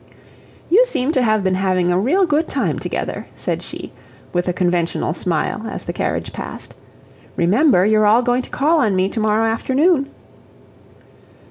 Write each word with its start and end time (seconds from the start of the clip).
"You 0.67 0.83
seem 0.87 1.11
to 1.11 1.21
have 1.21 1.43
been 1.43 1.53
having 1.53 1.91
a 1.91 1.99
real 1.99 2.25
good 2.25 2.49
time 2.49 2.79
together," 2.79 3.27
said 3.35 3.61
she, 3.61 3.91
with 4.33 4.47
a 4.47 4.51
conventional 4.51 5.13
smile, 5.13 5.67
as 5.69 5.85
the 5.85 5.93
carriage 5.93 6.33
passed. 6.33 6.73
"Remember, 7.35 7.85
you're 7.85 8.07
all 8.07 8.23
going 8.23 8.41
to 8.41 8.49
call 8.49 8.79
on 8.79 8.95
me 8.95 9.09
tomorrow 9.09 9.45
afternoon." 9.45 10.09